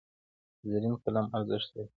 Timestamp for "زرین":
0.69-0.93